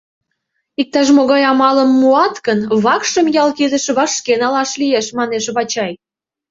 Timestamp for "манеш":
5.17-5.45